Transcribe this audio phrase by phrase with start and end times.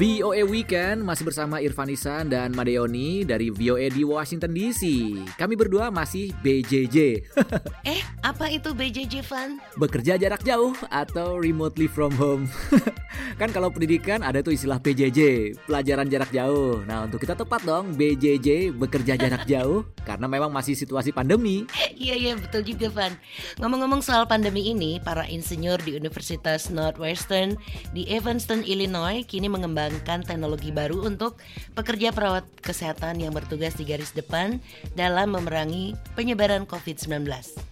[0.00, 5.16] V VOA Weekend masih bersama Irfan Isan dan Madeoni dari VOA di Washington DC.
[5.40, 7.24] Kami berdua masih BJJ.
[7.88, 9.56] eh, apa itu BJJ Van?
[9.80, 12.44] Bekerja jarak jauh atau remotely from home.
[13.40, 16.84] kan kalau pendidikan ada tuh istilah PJJ, pelajaran jarak jauh.
[16.84, 21.64] Nah, untuk kita tepat dong BJJ, bekerja jarak jauh karena memang masih situasi pandemi.
[21.96, 23.16] Iya, iya, betul juga Van.
[23.56, 27.56] Ngomong-ngomong soal pandemi ini, para insinyur di Universitas Northwestern
[27.96, 31.38] di Evanston, Illinois kini mengembangkan mengembangkan teknologi baru untuk
[31.78, 34.58] pekerja perawat kesehatan yang bertugas di garis depan
[34.98, 37.30] dalam memerangi penyebaran COVID-19.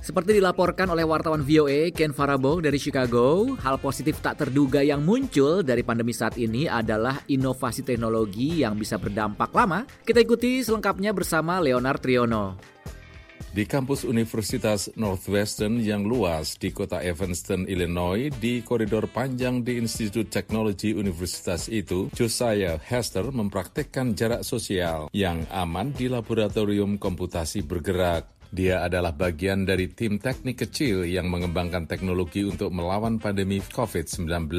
[0.00, 5.66] Seperti dilaporkan oleh wartawan VOA Ken Farabong dari Chicago, hal positif tak terduga yang muncul
[5.66, 9.82] dari pandemi saat ini adalah inovasi teknologi yang bisa berdampak lama.
[10.06, 12.78] Kita ikuti selengkapnya bersama Leonard Triono.
[13.50, 20.30] Di kampus Universitas Northwestern yang luas di kota Evanston, Illinois, di koridor panjang di Institut
[20.30, 28.39] Teknologi Universitas itu, Josiah Hester mempraktekkan jarak sosial yang aman di laboratorium komputasi bergerak.
[28.50, 34.50] Dia adalah bagian dari tim teknik kecil yang mengembangkan teknologi untuk melawan pandemi COVID-19.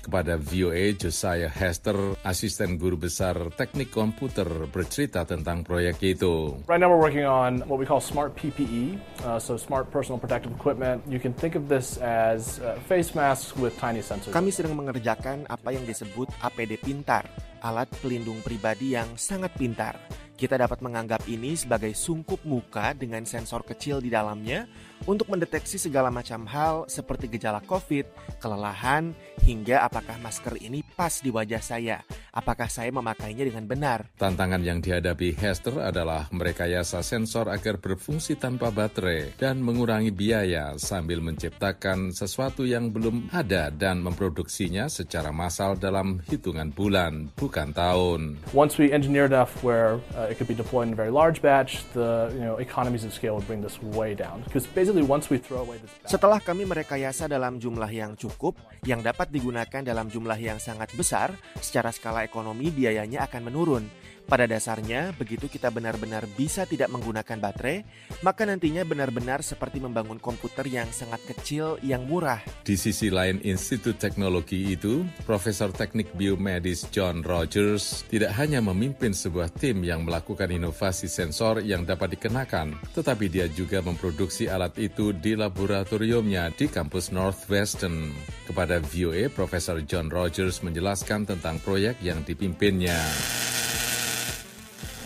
[0.00, 6.56] Kepada VOA, Josiah Hester, asisten guru besar teknik komputer, bercerita tentang proyek itu.
[6.64, 8.96] Right now we're working on what we call smart PPE,
[9.28, 11.04] uh, so smart personal protective equipment.
[11.04, 14.32] You can think of this as uh, face masks with tiny sensors.
[14.32, 17.28] Kami sedang mengerjakan apa yang disebut APD pintar,
[17.60, 20.00] alat pelindung pribadi yang sangat pintar.
[20.40, 24.64] Kita dapat menganggap ini sebagai sungkup muka dengan sensor kecil di dalamnya
[25.04, 29.12] untuk mendeteksi segala macam hal seperti gejala COVID, kelelahan,
[29.44, 34.08] hingga apakah masker ini pas di wajah saya, apakah saya memakainya dengan benar.
[34.16, 41.18] Tantangan yang dihadapi Hester adalah merekayasa sensor agar berfungsi tanpa baterai dan mengurangi biaya sambil
[41.20, 48.38] menciptakan sesuatu yang belum ada dan memproduksinya secara massal dalam hitungan bulan, bukan tahun.
[48.54, 51.82] Once we engineer enough where uh, it could be deployed in a very large batch,
[51.92, 54.42] the you know economies of scale would bring this way down.
[54.46, 58.58] Because basically once we throw away this batch, Setelah kami merekayasa dalam jumlah yang cukup,
[58.84, 63.84] yang dapat digunakan dalam jumlah yang sangat besar, secara skala ekonomi biayanya akan menurun.
[64.30, 67.82] Pada dasarnya, begitu kita benar-benar bisa tidak menggunakan baterai,
[68.22, 72.38] maka nantinya benar-benar seperti membangun komputer yang sangat kecil yang murah.
[72.62, 79.50] Di sisi lain Institut Teknologi itu, Profesor Teknik Biomedis John Rogers tidak hanya memimpin sebuah
[79.50, 85.34] tim yang melakukan inovasi sensor yang dapat dikenakan, tetapi dia juga memproduksi alat itu di
[85.34, 88.14] laboratoriumnya di kampus Northwestern.
[88.46, 92.94] Kepada VOA, Profesor John Rogers menjelaskan tentang proyek yang dipimpinnya.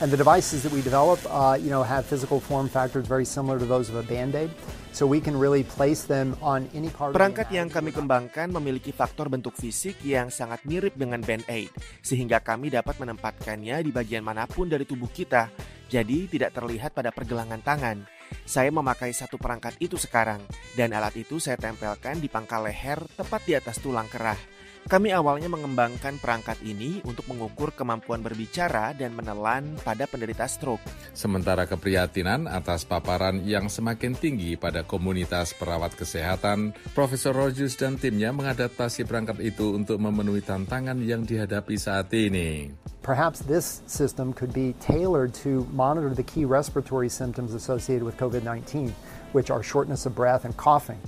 [0.05, 3.57] And the devices that we develop, uh, you know, have physical form factors very similar
[3.57, 4.53] to those of a Band-Aid.
[4.93, 9.33] So we can really place them on any part Perangkat yang kami kembangkan memiliki faktor
[9.33, 11.73] bentuk fisik yang sangat mirip dengan Band-Aid,
[12.05, 15.49] sehingga kami dapat menempatkannya di bagian mana pun dari tubuh kita,
[15.89, 18.05] jadi tidak terlihat pada pergelangan tangan.
[18.45, 20.45] Saya memakai satu perangkat itu sekarang,
[20.77, 24.54] dan alat itu saya tempelkan di pangkal leher tepat di atas tulang kerah.
[24.85, 30.85] Kami awalnya mengembangkan perangkat ini untuk mengukur kemampuan berbicara dan menelan pada penderita stroke.
[31.17, 38.29] Sementara keprihatinan atas paparan yang semakin tinggi pada komunitas perawat kesehatan, Profesor Rogers dan timnya
[38.37, 42.69] mengadaptasi perangkat itu untuk memenuhi tantangan yang dihadapi saat ini.
[43.01, 48.93] Perhaps this system could be tailored to monitor the key respiratory symptoms associated with COVID-19,
[49.33, 51.01] which are shortness of breath and coughing.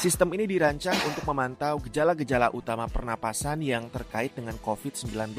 [0.00, 5.36] Sistem ini dirancang untuk memantau gejala-gejala utama pernapasan yang terkait dengan COVID-19,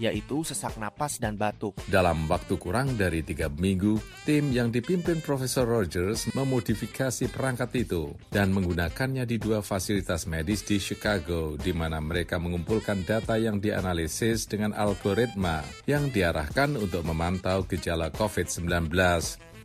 [0.00, 1.76] yaitu sesak napas dan batuk.
[1.84, 8.56] Dalam waktu kurang dari tiga minggu, tim yang dipimpin Profesor Rogers memodifikasi perangkat itu dan
[8.56, 14.72] menggunakannya di dua fasilitas medis di Chicago, di mana mereka mengumpulkan data yang dianalisis dengan
[14.72, 18.88] algoritma yang diarahkan untuk memantau gejala COVID-19.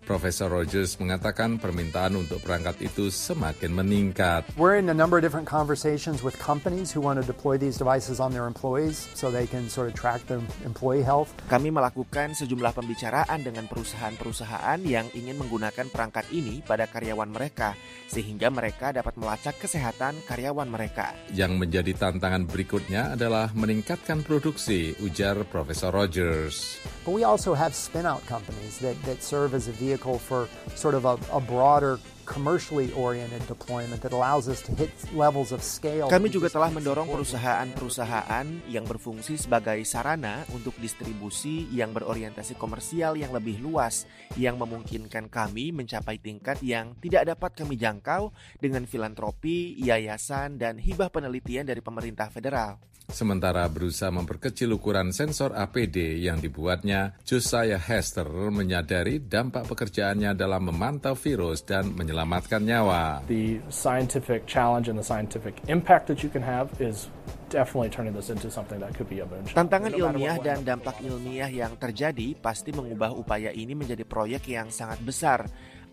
[0.06, 4.46] Profesor Rogers mengatakan permintaan untuk perangkat itu semakin meningkat.
[4.54, 8.22] We're in a number of different conversations with companies who want to deploy these devices
[8.22, 11.34] on their employees so they can sort of track their employee health.
[11.50, 17.74] Kami melakukan sejumlah pembicaraan dengan perusahaan-perusahaan yang ingin menggunakan perangkat ini pada karyawan mereka,
[18.06, 21.18] sehingga mereka dapat melacak kesehatan karyawan mereka.
[21.34, 26.78] Yang menjadi tantangan berikutnya adalah meningkatkan produksi, ujar Profesor Rogers.
[27.06, 31.06] But we also have spin-out companies that, that serve as a vehicle for sort of
[31.06, 36.10] a, a broader commercially oriented deployment that allows us to hit levels of scale.
[36.10, 43.32] Kami juga telah mendorong perusahaan-perusahaan yang berfungsi sebagai sarana untuk distribusi yang berorientasi komersial yang
[43.32, 50.58] lebih luas yang memungkinkan kami mencapai tingkat yang tidak dapat kami jangkau dengan filantropi, yayasan,
[50.58, 52.82] dan hibah penelitian dari pemerintah federal.
[53.06, 61.14] Sementara berusaha memperkecil ukuran sensor APD yang dibuatnya, Josiah Hester menyadari dampak pekerjaannya dalam memantau
[61.14, 63.20] virus dan menyelamatkan nyawa.
[63.28, 67.12] The scientific challenge and the scientific impact that you can have is
[67.52, 69.52] definitely turning this into something that could be a moonshot.
[69.52, 75.04] Tantangan ilmiah dan dampak ilmiah yang terjadi pasti mengubah upaya ini menjadi proyek yang sangat
[75.04, 75.44] besar.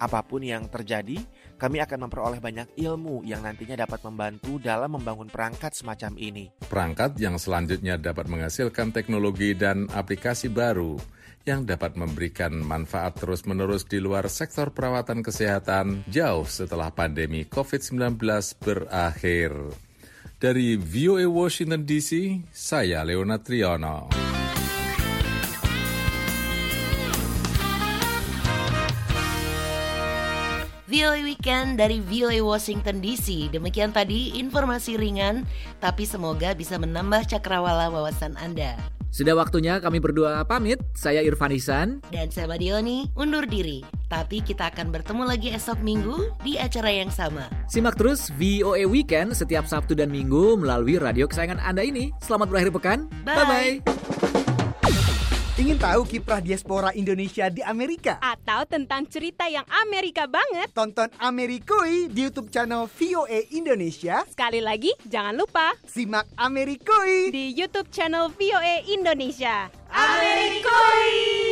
[0.02, 1.14] Apa pun yang terjadi,
[1.58, 6.50] kami akan memperoleh banyak ilmu yang nantinya dapat membantu dalam membangun perangkat semacam ini.
[6.66, 10.98] Perangkat yang selanjutnya dapat menghasilkan teknologi dan aplikasi baru
[11.42, 18.18] yang dapat memberikan manfaat terus-menerus di luar sektor perawatan kesehatan jauh setelah pandemi COVID-19
[18.62, 19.50] berakhir.
[20.38, 24.10] Dari VOA Washington DC, saya Leonard Triono.
[30.92, 33.48] VOA Weekend dari VOA Washington DC.
[33.48, 35.48] Demikian tadi informasi ringan,
[35.80, 39.01] tapi semoga bisa menambah cakrawala wawasan Anda.
[39.12, 40.80] Sudah waktunya kami berdua pamit.
[40.96, 42.00] Saya Irfan Isan.
[42.08, 43.84] Dan saya Madioni undur diri.
[44.08, 47.44] Tapi kita akan bertemu lagi esok minggu di acara yang sama.
[47.68, 52.08] Simak terus VOA Weekend setiap Sabtu dan Minggu melalui radio kesayangan Anda ini.
[52.24, 52.98] Selamat berakhir pekan.
[53.20, 53.84] Bye.
[53.84, 54.41] Bye-bye.
[55.52, 58.16] Ingin tahu kiprah diaspora Indonesia di Amerika?
[58.24, 60.72] atau tentang cerita yang Amerika banget.
[60.72, 64.24] Tonton Amerikui di YouTube channel VOA Indonesia.
[64.24, 67.28] Sekali lagi, jangan lupa Simak Amerikui.
[67.28, 69.68] di YouTube channel VOA Indonesia.
[69.92, 71.51] Amerikoi!